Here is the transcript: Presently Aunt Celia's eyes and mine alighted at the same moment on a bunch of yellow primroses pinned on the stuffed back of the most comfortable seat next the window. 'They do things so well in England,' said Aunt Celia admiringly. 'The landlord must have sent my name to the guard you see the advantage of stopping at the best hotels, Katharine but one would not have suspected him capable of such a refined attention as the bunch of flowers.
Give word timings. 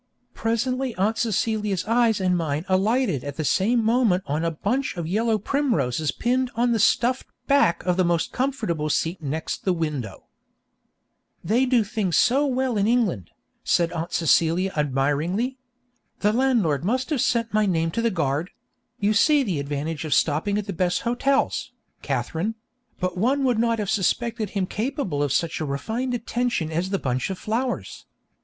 Presently 0.33 0.95
Aunt 0.95 1.19
Celia's 1.19 1.85
eyes 1.85 2.19
and 2.19 2.35
mine 2.35 2.65
alighted 2.67 3.23
at 3.23 3.35
the 3.37 3.45
same 3.45 3.83
moment 3.83 4.23
on 4.25 4.43
a 4.43 4.49
bunch 4.49 4.97
of 4.97 5.05
yellow 5.05 5.37
primroses 5.37 6.09
pinned 6.09 6.49
on 6.55 6.71
the 6.71 6.79
stuffed 6.79 7.27
back 7.45 7.83
of 7.83 7.97
the 7.97 8.03
most 8.03 8.31
comfortable 8.33 8.89
seat 8.89 9.21
next 9.21 9.63
the 9.63 9.73
window. 9.73 10.23
'They 11.43 11.67
do 11.67 11.83
things 11.83 12.17
so 12.17 12.47
well 12.47 12.77
in 12.79 12.87
England,' 12.87 13.29
said 13.63 13.91
Aunt 13.91 14.11
Celia 14.11 14.73
admiringly. 14.75 15.59
'The 16.21 16.33
landlord 16.33 16.83
must 16.83 17.11
have 17.11 17.21
sent 17.21 17.53
my 17.53 17.67
name 17.67 17.91
to 17.91 18.01
the 18.01 18.09
guard 18.09 18.49
you 18.99 19.13
see 19.13 19.43
the 19.43 19.59
advantage 19.59 20.03
of 20.03 20.15
stopping 20.15 20.57
at 20.57 20.65
the 20.65 20.73
best 20.73 21.01
hotels, 21.01 21.73
Katharine 22.01 22.55
but 22.99 23.19
one 23.19 23.43
would 23.43 23.59
not 23.59 23.77
have 23.77 23.91
suspected 23.91 24.49
him 24.57 24.65
capable 24.65 25.21
of 25.21 25.31
such 25.31 25.61
a 25.61 25.63
refined 25.65 26.15
attention 26.15 26.71
as 26.71 26.89
the 26.89 26.97
bunch 26.97 27.29
of 27.29 27.37
flowers. 27.37 28.07